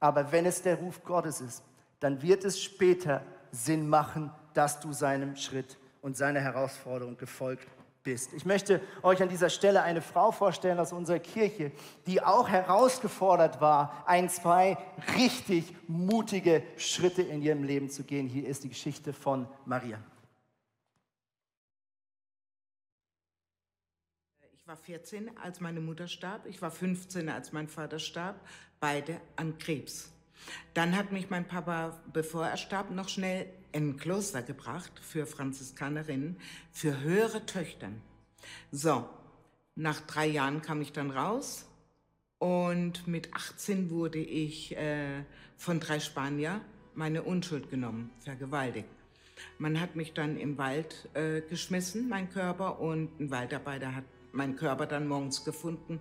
[0.00, 1.62] Aber wenn es der Ruf Gottes ist,
[2.00, 7.66] dann wird es später Sinn machen, dass du seinem Schritt und seiner Herausforderung gefolgt
[8.02, 8.32] bist.
[8.32, 11.72] Ich möchte euch an dieser Stelle eine Frau vorstellen aus unserer Kirche,
[12.06, 14.78] die auch herausgefordert war, ein, zwei
[15.16, 18.26] richtig mutige Schritte in ihrem Leben zu gehen.
[18.26, 19.98] Hier ist die Geschichte von Maria.
[24.68, 26.44] War 14, als meine Mutter starb.
[26.44, 28.38] Ich war 15, als mein Vater starb.
[28.80, 30.12] Beide an Krebs.
[30.74, 35.24] Dann hat mich mein Papa, bevor er starb, noch schnell in ein Kloster gebracht für
[35.24, 36.36] Franziskanerinnen,
[36.70, 38.02] für höhere Töchtern.
[38.70, 39.08] So,
[39.74, 41.66] nach drei Jahren kam ich dann raus
[42.36, 45.24] und mit 18 wurde ich äh,
[45.56, 46.60] von drei Spanier
[46.94, 48.88] meine Unschuld genommen, vergewaltigt.
[49.56, 54.56] Man hat mich dann im Wald äh, geschmissen, mein Körper, und ein Waldarbeiter hat meinen
[54.56, 56.00] Körper dann morgens gefunden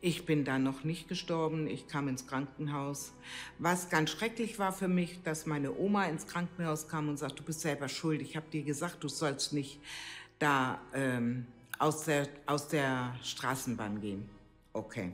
[0.00, 3.12] ich bin dann noch nicht gestorben, ich kam ins Krankenhaus.
[3.58, 7.42] Was ganz schrecklich war für mich, dass meine Oma ins Krankenhaus kam und sagte, du
[7.42, 9.80] bist selber schuld, ich habe dir gesagt, du sollst nicht
[10.38, 11.46] da ähm,
[11.78, 14.28] aus, der, aus der Straßenbahn gehen.
[14.72, 15.12] Okay.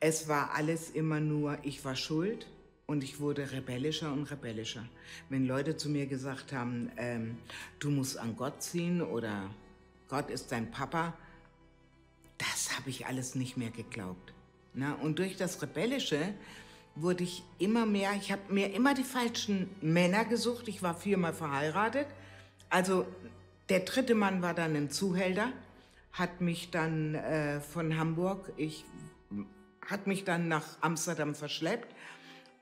[0.00, 2.46] Es war alles immer nur, ich war schuld
[2.86, 4.88] und ich wurde rebellischer und rebellischer.
[5.28, 7.36] Wenn Leute zu mir gesagt haben, ähm,
[7.80, 9.50] du musst an Gott ziehen oder
[10.08, 11.14] Gott ist dein Papa,
[12.38, 14.32] das habe ich alles nicht mehr geglaubt.
[14.74, 16.34] Na, und durch das Rebellische
[16.94, 20.68] wurde ich immer mehr, ich habe mir immer die falschen Männer gesucht.
[20.68, 22.06] Ich war viermal verheiratet.
[22.70, 23.06] Also
[23.68, 25.52] der dritte Mann war dann ein Zuhälter,
[26.12, 28.84] hat mich dann äh, von Hamburg, ich
[29.86, 31.94] hat mich dann nach Amsterdam verschleppt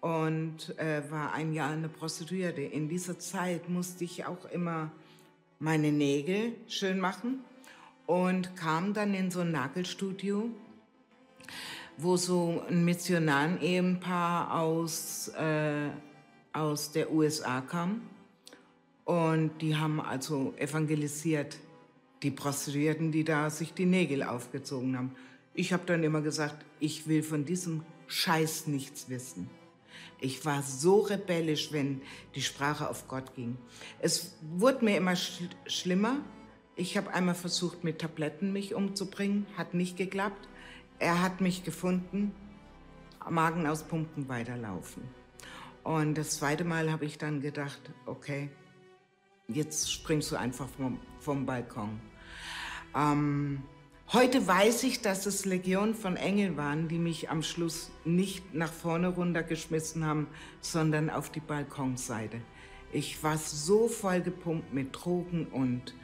[0.01, 2.63] und äh, war ein Jahr eine Prostituierte.
[2.63, 4.93] In dieser Zeit musste ich auch immer
[5.59, 7.41] meine Nägel schön machen
[8.07, 10.51] und kam dann in so ein Nagelstudio,
[11.97, 15.89] wo so ein Missionarenehepaar aus, äh,
[16.53, 18.03] aus der USA kam.
[19.05, 21.57] Und die haben also evangelisiert,
[22.23, 25.13] die Prostituierten, die da sich die Nägel aufgezogen haben.
[25.55, 29.49] Ich habe dann immer gesagt, ich will von diesem Scheiß nichts wissen.
[30.19, 32.01] Ich war so rebellisch, wenn
[32.35, 33.57] die Sprache auf Gott ging.
[34.01, 36.19] Es wurde mir immer schl schlimmer.
[36.75, 40.49] Ich habe einmal versucht, mit Tabletten mich umzubringen, hat nicht geklappt.
[40.99, 42.35] Er hat mich gefunden,
[43.29, 45.03] Magen aus Pumpen weiterlaufen.
[45.83, 48.51] Und das zweite Mal habe ich dann gedacht, okay,
[49.49, 52.01] jetzt springst du einfach vom, vom Balkon.
[52.95, 53.63] Ähm,
[54.13, 58.73] heute weiß ich, dass es Legion von Engeln waren, die mich am Schluss nicht nach
[58.73, 60.29] vorne runtergeschmissen haben,
[60.61, 62.41] sondern auf die Balkonseite.
[62.93, 65.95] Ich war so voll gepumpt mit Drogen und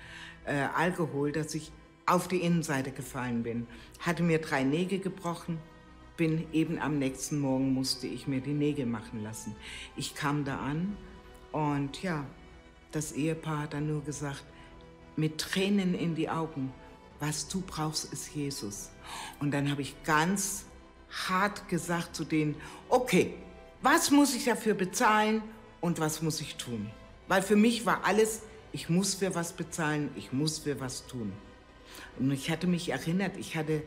[0.45, 1.71] äh, Alkohol, dass ich
[2.07, 3.67] auf die Innenseite gefallen bin.
[4.01, 5.59] Hatte mir drei Nägel gebrochen,
[6.17, 9.55] bin eben am nächsten Morgen musste ich mir die Nägel machen lassen.
[9.97, 10.97] Ich kam da an
[11.53, 12.25] und ja,
[12.91, 14.45] das Ehepaar hat dann nur gesagt,
[15.17, 16.73] mit Tränen in die Augen,
[17.23, 18.91] was du brauchst, ist Jesus.
[19.39, 20.65] Und dann habe ich ganz
[21.29, 22.57] hart gesagt zu denen,
[22.89, 23.35] okay,
[23.81, 25.41] was muss ich dafür bezahlen
[25.81, 26.91] und was muss ich tun?
[27.29, 31.33] Weil für mich war alles, ich muss für was bezahlen, ich muss für was tun.
[32.19, 33.85] Und ich hatte mich erinnert, ich hatte,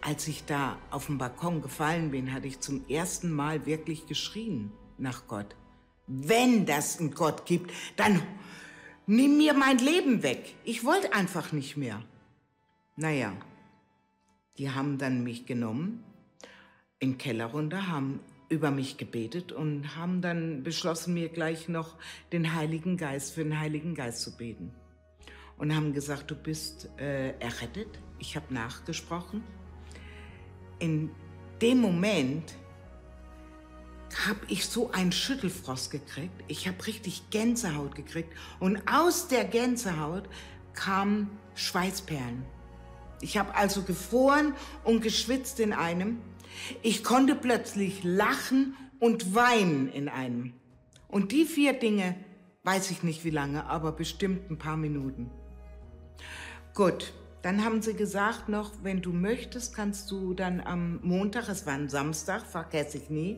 [0.00, 4.72] als ich da auf dem Balkon gefallen bin, hatte ich zum ersten Mal wirklich geschrien
[4.96, 5.54] nach Gott.
[6.06, 8.22] Wenn das einen Gott gibt, dann
[9.06, 10.54] nimm mir mein Leben weg.
[10.64, 12.02] Ich wollte einfach nicht mehr.
[13.00, 13.32] Naja,
[14.56, 16.02] die haben dann mich genommen,
[16.98, 21.94] in den Keller runter, haben über mich gebetet und haben dann beschlossen, mir gleich noch
[22.32, 24.72] den Heiligen Geist, für den Heiligen Geist zu beten.
[25.58, 28.00] Und haben gesagt, du bist äh, errettet.
[28.18, 29.44] Ich habe nachgesprochen.
[30.80, 31.10] In
[31.62, 32.56] dem Moment
[34.26, 36.42] habe ich so einen Schüttelfrost gekriegt.
[36.48, 38.32] Ich habe richtig Gänsehaut gekriegt.
[38.58, 40.28] Und aus der Gänsehaut
[40.74, 42.57] kamen Schweißperlen.
[43.20, 44.54] Ich habe also gefroren
[44.84, 46.18] und geschwitzt in einem.
[46.82, 50.54] Ich konnte plötzlich lachen und weinen in einem.
[51.08, 52.14] Und die vier Dinge,
[52.64, 55.30] weiß ich nicht wie lange, aber bestimmt ein paar Minuten.
[56.74, 61.66] Gut, dann haben sie gesagt noch, wenn du möchtest, kannst du dann am Montag, es
[61.66, 63.36] war ein Samstag, vergesse ich nie,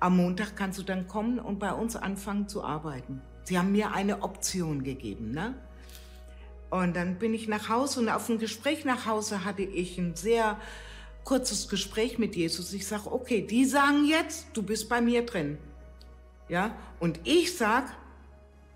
[0.00, 3.20] am Montag kannst du dann kommen und bei uns anfangen zu arbeiten.
[3.44, 5.54] Sie haben mir eine Option gegeben, ne?
[6.70, 10.16] Und dann bin ich nach Hause und auf dem Gespräch nach Hause hatte ich ein
[10.16, 10.58] sehr
[11.24, 12.72] kurzes Gespräch mit Jesus.
[12.72, 15.58] Ich sage, okay, die sagen jetzt, du bist bei mir drin.
[16.48, 17.94] Ja, und ich sag,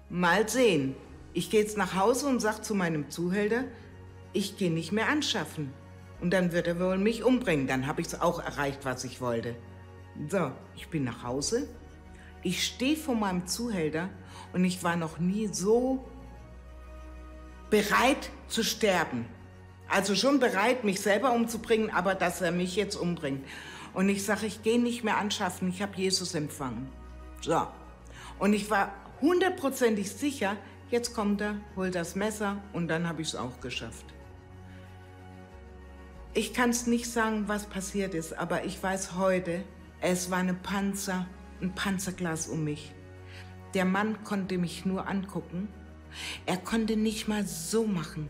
[0.09, 0.95] mal sehen.
[1.33, 3.65] Ich gehe jetzt nach Hause und sage zu meinem Zuhälter,
[4.35, 5.73] ich gehe nicht mehr anschaffen.
[6.21, 7.67] Und dann wird er wohl mich umbringen.
[7.67, 9.57] Dann habe ich es auch erreicht, was ich wollte.
[10.29, 11.69] So, ich bin nach Hause.
[12.43, 14.11] Ich stehe vor meinem Zuhälter
[14.53, 16.05] und ich war noch nie so
[17.73, 19.25] bereit zu sterben.
[19.89, 23.47] Also schon bereit, mich selber umzubringen, aber dass er mich jetzt umbringt.
[23.95, 26.93] Und ich sage, ich gehe nicht mehr anschaffen, ich habe Jesus empfangen.
[27.41, 27.67] So.
[28.39, 30.59] Und ich war hundertprozentig sicher,
[30.91, 34.05] jetzt kommt er, holt das Messer und dann habe ich es auch geschafft.
[36.35, 39.65] Ich kann es nicht sagen, was passiert ist, aber ich weiß heute,
[40.03, 41.27] es war eine Panzer,
[41.63, 42.93] ein Panzerglas um mich.
[43.73, 45.69] Der Mann konnte mich nur angucken.
[46.47, 48.29] Er konnte nicht mal so machen,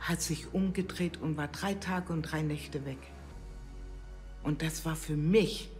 [0.00, 2.98] hat sich umgedreht und war drei Tage und drei Nächte weg.
[4.42, 5.70] Und das war für mich,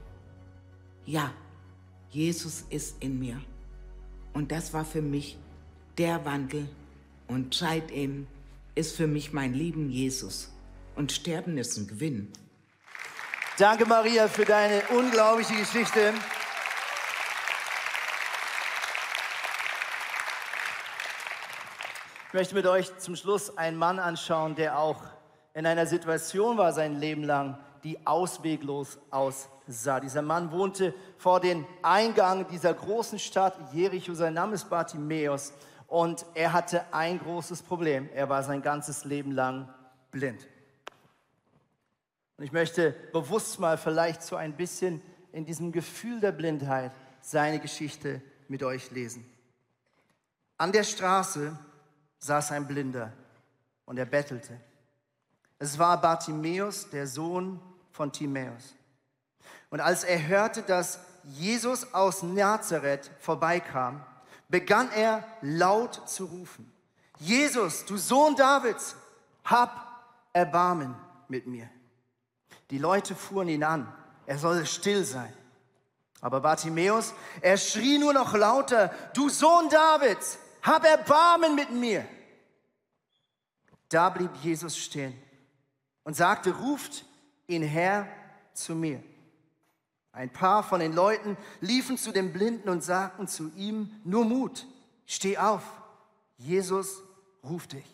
[1.05, 1.33] ja,
[2.11, 3.41] Jesus ist in mir.
[4.33, 5.39] Und das war für mich
[5.99, 6.69] der Wandel.
[7.27, 8.27] Und seitdem
[8.75, 10.53] ist für mich mein Lieben Jesus.
[10.95, 12.29] Und Sterben ist ein Gewinn.
[13.59, 16.15] Danke, Maria, für deine unglaubliche Geschichte.
[22.33, 25.03] Ich möchte mit euch zum Schluss einen Mann anschauen, der auch
[25.53, 30.01] in einer Situation war sein Leben lang, die ausweglos aussah.
[30.01, 34.15] Dieser Mann wohnte vor dem Eingang dieser großen Stadt Jericho.
[34.15, 35.53] Sein Name ist Bartimäus
[35.89, 38.09] und er hatte ein großes Problem.
[38.15, 39.69] Er war sein ganzes Leben lang
[40.11, 40.49] blind.
[42.39, 47.59] Und ich möchte bewusst mal vielleicht so ein bisschen in diesem Gefühl der Blindheit seine
[47.59, 49.31] Geschichte mit euch lesen.
[50.57, 51.59] An der Straße
[52.23, 53.13] saß ein Blinder
[53.85, 54.59] und er bettelte.
[55.59, 58.75] Es war Bartimäus, der Sohn von Timäus.
[59.71, 64.05] Und als er hörte, dass Jesus aus Nazareth vorbeikam,
[64.49, 66.71] begann er laut zu rufen.
[67.19, 68.97] Jesus, du Sohn Davids,
[69.45, 70.95] hab Erbarmen
[71.29, 71.69] mit mir.
[72.71, 73.93] Die Leute fuhren ihn an,
[74.27, 75.33] er soll still sein.
[76.21, 82.07] Aber Bartimäus, er schrie nur noch lauter, du Sohn Davids, hab Erbarmen mit mir.
[83.89, 85.15] Da blieb Jesus stehen
[86.05, 87.05] und sagte, ruft
[87.47, 88.09] ihn her
[88.55, 89.03] zu mir.
[90.13, 94.67] Ein paar von den Leuten liefen zu dem Blinden und sagten zu ihm, nur Mut,
[95.07, 95.63] steh auf,
[96.37, 97.03] Jesus
[97.43, 97.87] ruft dich.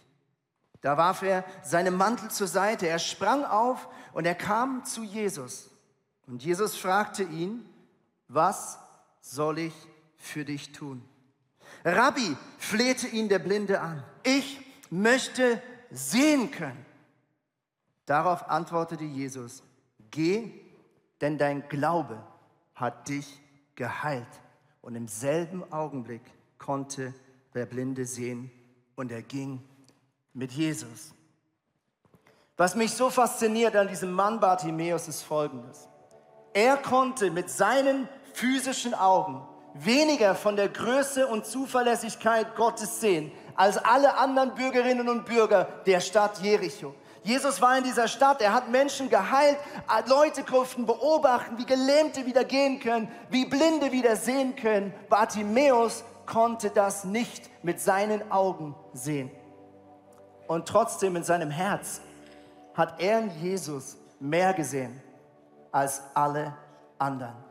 [0.81, 5.71] Da warf er seinen Mantel zur Seite, er sprang auf und er kam zu Jesus.
[6.27, 7.69] Und Jesus fragte ihn,
[8.29, 8.79] was
[9.21, 9.75] soll ich
[10.17, 11.03] für dich tun?
[11.85, 14.61] Rabbi, flehte ihn der Blinde an, ich
[14.91, 16.85] möchte sehen können.
[18.07, 19.63] Darauf antwortete Jesus,
[20.11, 20.53] geh,
[21.21, 22.23] denn dein Glaube
[22.75, 23.41] hat dich
[23.75, 24.27] geheilt.
[24.81, 26.23] Und im selben Augenblick
[26.59, 27.15] konnte
[27.55, 28.51] der Blinde sehen
[28.97, 29.63] und er ging
[30.33, 31.13] mit Jesus.
[32.57, 35.89] Was mich so fasziniert an diesem Mann Bartimäus ist Folgendes.
[36.53, 43.77] Er konnte mit seinen physischen Augen weniger von der Größe und Zuverlässigkeit Gottes sehen als
[43.79, 46.95] alle anderen Bürgerinnen und Bürger der Stadt Jericho.
[47.25, 49.59] Jesus war in dieser Stadt, er hat Menschen geheilt,
[50.07, 54.95] Leute durften beobachten, wie Gelähmte wieder gehen können, wie Blinde wieder sehen können.
[55.09, 59.31] Bartimäus konnte das nicht mit seinen Augen sehen.
[60.47, 62.01] Und trotzdem in seinem Herz
[62.75, 65.03] hat er in Jesus mehr gesehen
[65.73, 66.55] als alle
[66.99, 67.48] anderen.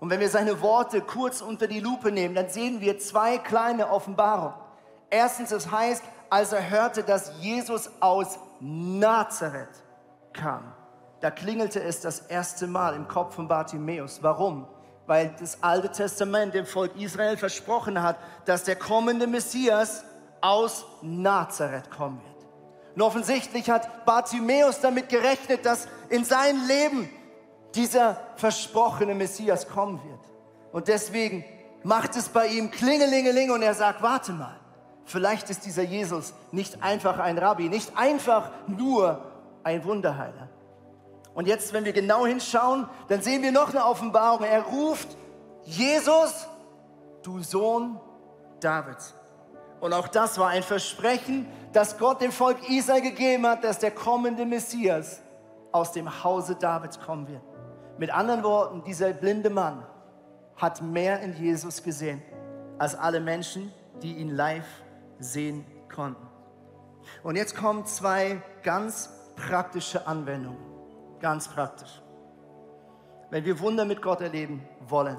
[0.00, 3.90] Und wenn wir seine Worte kurz unter die Lupe nehmen, dann sehen wir zwei kleine
[3.90, 4.54] Offenbarungen.
[5.10, 9.82] Erstens, es heißt, als er hörte, dass Jesus aus Nazareth
[10.32, 10.72] kam,
[11.20, 14.22] da klingelte es das erste Mal im Kopf von Bartimäus.
[14.22, 14.66] Warum?
[15.06, 20.04] Weil das Alte Testament dem Volk Israel versprochen hat, dass der kommende Messias
[20.40, 22.46] aus Nazareth kommen wird.
[22.96, 27.10] Und offensichtlich hat Bartimäus damit gerechnet, dass in sein Leben
[27.76, 30.20] dieser versprochene Messias kommen wird.
[30.72, 31.44] Und deswegen
[31.82, 34.58] macht es bei ihm Klingelingeling und er sagt, warte mal,
[35.04, 39.24] vielleicht ist dieser Jesus nicht einfach ein Rabbi, nicht einfach nur
[39.62, 40.48] ein Wunderheiler.
[41.34, 44.44] Und jetzt, wenn wir genau hinschauen, dann sehen wir noch eine Offenbarung.
[44.44, 45.16] Er ruft,
[45.64, 46.48] Jesus,
[47.22, 48.00] du Sohn
[48.60, 49.14] Davids.
[49.80, 53.90] Und auch das war ein Versprechen, das Gott dem Volk Israel gegeben hat, dass der
[53.90, 55.20] kommende Messias
[55.72, 57.42] aus dem Hause Davids kommen wird.
[57.98, 59.82] Mit anderen Worten, dieser blinde Mann
[60.56, 62.22] hat mehr in Jesus gesehen
[62.78, 64.66] als alle Menschen, die ihn live
[65.18, 66.26] sehen konnten.
[67.22, 70.58] Und jetzt kommen zwei ganz praktische Anwendungen.
[71.20, 72.02] Ganz praktisch.
[73.30, 75.18] Wenn wir Wunder mit Gott erleben wollen,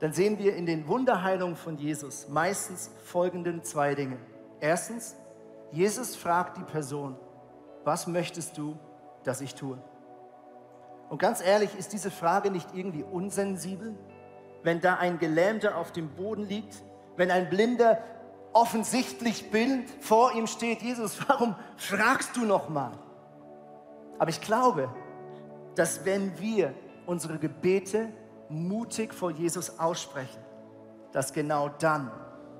[0.00, 4.18] dann sehen wir in den Wunderheilungen von Jesus meistens folgenden zwei Dinge.
[4.60, 5.16] Erstens,
[5.70, 7.16] Jesus fragt die Person,
[7.84, 8.76] was möchtest du,
[9.24, 9.78] dass ich tue?
[11.12, 13.94] Und ganz ehrlich, ist diese Frage nicht irgendwie unsensibel?
[14.62, 16.82] Wenn da ein Gelähmter auf dem Boden liegt,
[17.18, 17.98] wenn ein Blinder
[18.54, 22.92] offensichtlich Bild vor ihm steht, Jesus, warum fragst du noch mal?
[24.18, 24.88] Aber ich glaube,
[25.74, 26.72] dass wenn wir
[27.04, 28.08] unsere Gebete
[28.48, 30.40] mutig vor Jesus aussprechen,
[31.12, 32.10] dass genau dann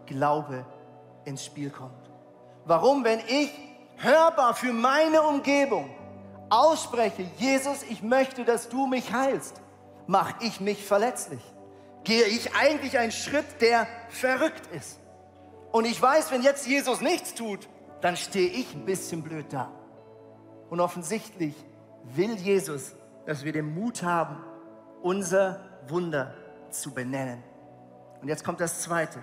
[0.04, 0.66] Glaube
[1.24, 2.10] ins Spiel kommt.
[2.66, 3.50] Warum, wenn ich
[3.96, 5.88] hörbar für meine Umgebung
[6.52, 9.60] ausspreche, Jesus, ich möchte, dass du mich heilst,
[10.06, 11.40] mache ich mich verletzlich.
[12.04, 15.00] Gehe ich eigentlich einen Schritt, der verrückt ist.
[15.70, 17.68] Und ich weiß, wenn jetzt Jesus nichts tut,
[18.02, 19.70] dann stehe ich ein bisschen blöd da.
[20.68, 21.54] Und offensichtlich
[22.14, 24.36] will Jesus, dass wir den Mut haben,
[25.02, 26.34] unser Wunder
[26.70, 27.42] zu benennen.
[28.20, 29.20] Und jetzt kommt das Zweite,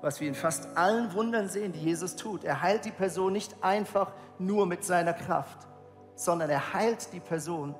[0.00, 2.42] was wir in fast allen Wundern sehen, die Jesus tut.
[2.42, 5.68] Er heilt die Person nicht einfach nur mit seiner Kraft,
[6.14, 7.74] sondern er heilt die Person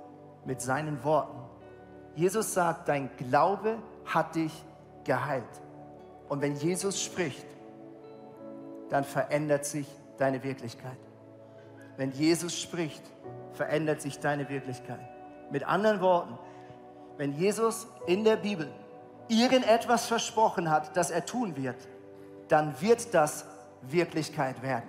[0.45, 1.39] mit seinen Worten.
[2.15, 4.53] Jesus sagt, dein Glaube hat dich
[5.05, 5.45] geheilt.
[6.29, 7.47] Und wenn Jesus spricht,
[8.91, 9.87] dann verändert sich
[10.19, 10.99] deine Wirklichkeit.
[11.97, 13.03] Wenn Jesus spricht,
[13.53, 15.01] verändert sich deine Wirklichkeit.
[15.51, 16.39] Mit anderen Worten,
[17.17, 18.69] wenn Jesus in der Bibel
[19.29, 21.77] irgendetwas versprochen hat, das er tun wird,
[22.49, 23.47] dann wird das
[23.83, 24.89] Wirklichkeit werden.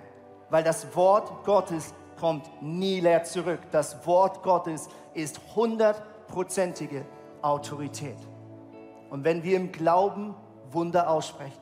[0.50, 1.94] Weil das Wort Gottes
[2.24, 3.60] kommt nie leer zurück.
[3.70, 7.04] Das Wort Gottes ist hundertprozentige
[7.42, 8.16] Autorität.
[9.10, 10.34] Und wenn wir im Glauben
[10.70, 11.60] Wunder aussprechen,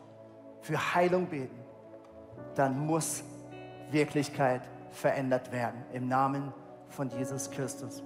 [0.61, 1.59] für Heilung beten,
[2.55, 3.25] dann muss
[3.91, 6.55] Wirklichkeit verändert werden im Namen
[6.91, 8.01] von Jesus Christus.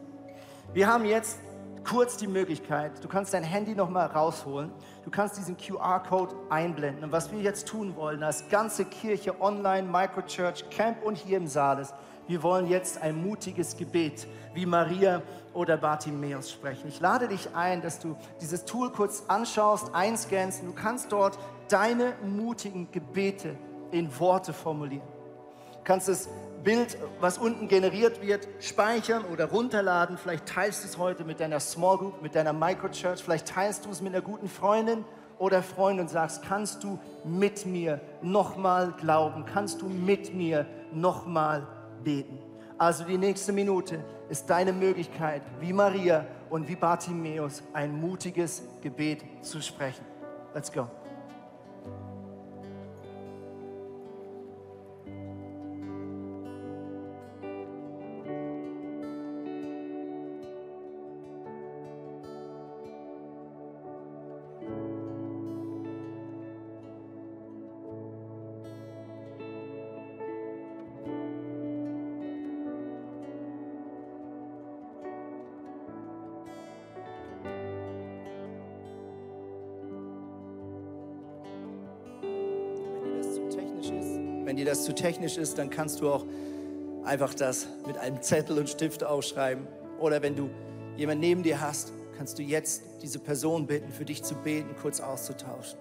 [0.73, 1.39] Wir haben jetzt
[1.87, 4.73] kurz die Möglichkeit, du kannst dein Handy nochmal rausholen,
[5.05, 7.05] du kannst diesen QR-Code einblenden.
[7.05, 11.47] Und was wir jetzt tun wollen, als ganze Kirche, online, Microchurch, Camp und hier im
[11.47, 11.95] Saal ist,
[12.27, 15.23] wir wollen jetzt ein mutiges Gebet wie Maria
[15.55, 16.89] oder Bartimäus sprechen.
[16.89, 21.39] Ich lade dich ein, dass du dieses Tool kurz anschaust, einscannst und du kannst dort
[21.69, 23.57] deine mutigen Gebete
[23.93, 25.07] in Worte formulieren.
[25.73, 26.29] Du kannst das
[26.65, 30.19] Bild, was unten generiert wird, speichern oder runterladen.
[30.19, 33.23] Vielleicht teilst du es heute mit deiner Small Group, mit deiner Microchurch.
[33.23, 35.05] Vielleicht teilst du es mit einer guten Freundin
[35.39, 39.45] oder Freund und sagst, kannst du mit mir nochmal glauben?
[39.47, 41.67] Kannst du mit mir nochmal
[42.03, 42.39] beten?
[42.79, 49.25] Also die nächste Minute ist deine Möglichkeit, wie Maria und wie Bartimäus ein mutiges Gebet
[49.43, 50.05] zu sprechen.
[50.55, 50.89] Let's go.
[84.57, 86.25] Wenn dir das zu technisch ist, dann kannst du auch
[87.05, 89.67] einfach das mit einem Zettel und Stift aufschreiben.
[90.01, 90.49] Oder wenn du
[90.97, 95.01] jemanden neben dir hast, kannst du jetzt diese Person bitten, für dich zu beten, kurz
[95.01, 95.79] auszutauschen.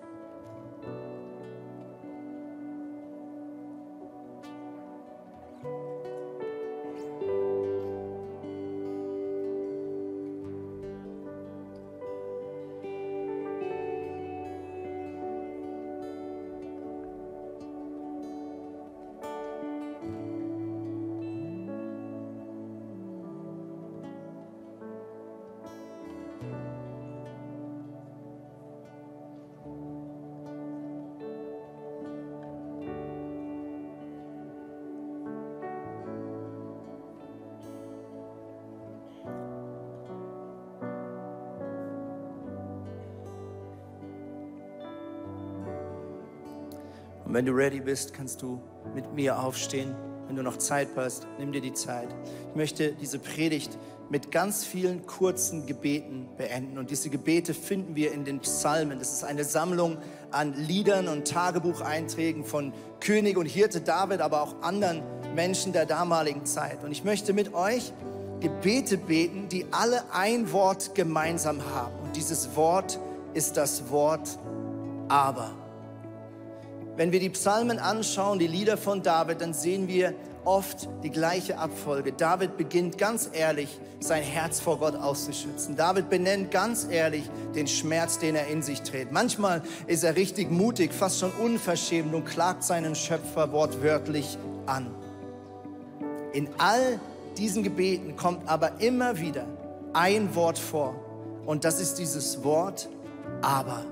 [47.36, 48.62] Wenn du ready bist, kannst du
[48.94, 49.94] mit mir aufstehen.
[50.28, 52.08] Wenn du noch Zeit hast, nimm dir die Zeit.
[52.50, 53.78] Ich möchte diese Predigt
[54.10, 56.78] mit ganz vielen kurzen Gebeten beenden.
[56.78, 59.00] Und diese Gebete finden wir in den Psalmen.
[59.00, 59.98] Das ist eine Sammlung
[60.32, 62.72] an Liedern und Tagebucheinträgen von
[63.02, 65.04] König und Hirte David, aber auch anderen
[65.36, 66.86] Menschen der damaligen Zeit.
[66.86, 67.92] Und ich möchte mit euch
[68.40, 72.00] Gebete beten, die alle ein Wort gemeinsam haben.
[72.02, 72.98] Und dieses Wort
[73.34, 74.40] ist das Wort
[75.10, 75.65] aber.
[76.98, 80.14] Wenn wir die Psalmen anschauen, die Lieder von David, dann sehen wir
[80.46, 82.14] oft die gleiche Abfolge.
[82.14, 85.76] David beginnt ganz ehrlich, sein Herz vor Gott auszuschützen.
[85.76, 89.12] David benennt ganz ehrlich den Schmerz, den er in sich trägt.
[89.12, 94.88] Manchmal ist er richtig mutig, fast schon unverschämt und klagt seinen Schöpfer wortwörtlich an.
[96.32, 97.00] In all
[97.38, 99.46] diesen Gebeten kommt aber immer wieder
[99.94, 100.96] ein Wort vor.
[101.46, 102.90] Und das ist dieses Wort
[103.42, 103.86] aber.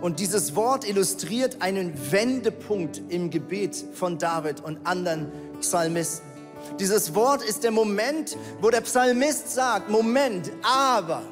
[0.00, 5.30] Und dieses Wort illustriert einen Wendepunkt im Gebet von David und anderen
[5.60, 6.26] Psalmisten.
[6.80, 11.22] Dieses Wort ist der Moment, wo der Psalmist sagt, Moment, aber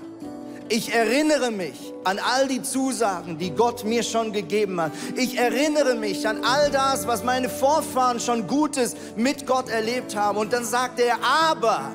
[0.68, 4.92] ich erinnere mich an all die Zusagen, die Gott mir schon gegeben hat.
[5.16, 10.38] Ich erinnere mich an all das, was meine Vorfahren schon Gutes mit Gott erlebt haben.
[10.38, 11.92] Und dann sagt er, aber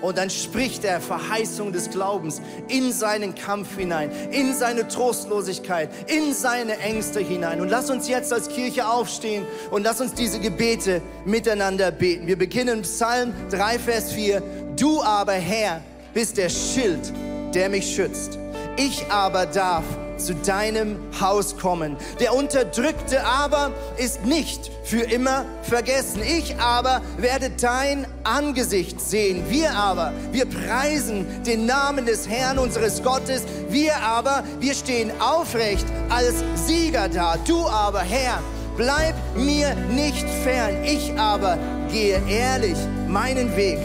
[0.00, 6.32] und dann spricht er Verheißung des Glaubens in seinen Kampf hinein, in seine Trostlosigkeit, in
[6.32, 7.60] seine Ängste hinein.
[7.60, 12.26] Und lass uns jetzt als Kirche aufstehen und lass uns diese Gebete miteinander beten.
[12.26, 14.42] Wir beginnen Psalm 3, Vers 4.
[14.76, 15.82] Du aber, Herr,
[16.14, 17.12] bist der Schild,
[17.54, 18.38] der mich schützt.
[18.76, 19.84] Ich aber darf
[20.18, 21.96] zu deinem Haus kommen.
[22.20, 26.22] Der Unterdrückte aber ist nicht für immer vergessen.
[26.22, 29.44] Ich aber werde dein Angesicht sehen.
[29.48, 33.42] Wir aber, wir preisen den Namen des Herrn unseres Gottes.
[33.68, 36.34] Wir aber, wir stehen aufrecht als
[36.66, 37.36] Sieger da.
[37.46, 38.40] Du aber, Herr,
[38.76, 40.84] bleib mir nicht fern.
[40.84, 41.58] Ich aber
[41.90, 43.78] gehe ehrlich meinen Weg.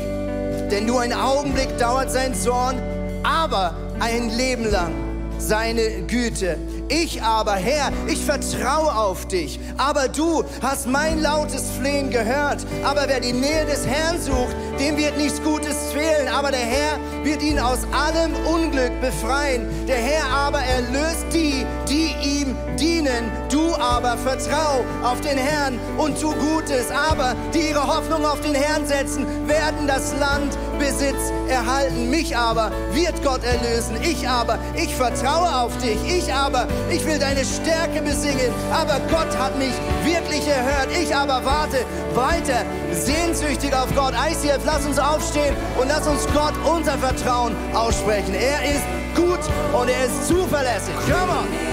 [0.71, 2.81] Denn nur ein Augenblick dauert sein Zorn,
[3.23, 5.12] aber ein Leben lang
[5.47, 6.57] seine Güte.
[6.89, 9.59] Ich aber, Herr, ich vertraue auf dich.
[9.77, 12.65] Aber du hast mein lautes Flehen gehört.
[12.83, 16.27] Aber wer die Nähe des Herrn sucht, dem wird nichts Gutes fehlen.
[16.27, 19.67] Aber der Herr wird ihn aus allem Unglück befreien.
[19.87, 23.31] Der Herr aber erlöst die, die ihm dienen.
[23.49, 26.91] Du aber vertrau auf den Herrn und tu Gutes.
[26.91, 32.09] Aber die ihre Hoffnung auf den Herrn setzen, werden das Land Besitz erhalten.
[32.09, 33.97] Mich aber wird Gott erlösen.
[34.01, 35.97] Ich aber, ich vertraue auf dich.
[36.05, 38.51] Ich aber, ich will deine Stärke besingen.
[38.71, 40.89] Aber Gott hat mich wirklich erhört.
[41.01, 41.78] Ich aber warte
[42.13, 44.13] weiter sehnsüchtig auf Gott.
[44.13, 48.34] ICF, lass uns aufstehen und lass uns Gott unser Vertrauen aussprechen.
[48.34, 48.84] Er ist
[49.15, 49.39] gut
[49.74, 50.93] und er ist zuverlässig.
[51.05, 51.72] Come on.